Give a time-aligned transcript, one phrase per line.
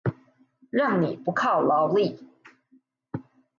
[0.71, 2.17] 讓你不靠勞力